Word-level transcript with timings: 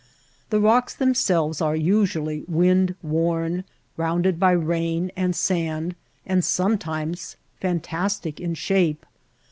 The 0.49 0.59
rocks 0.59 0.95
themselves 0.95 1.61
are 1.61 1.75
usually 1.75 2.43
wind 2.47 2.95
worn, 3.03 3.65
rounded 3.97 4.39
by 4.39 4.49
rain 4.53 5.11
and 5.15 5.35
sand, 5.35 5.93
and 6.25 6.43
sometimes 6.43 7.35
fantastic 7.59 8.39
in 8.39 8.55
shape. 8.55 9.05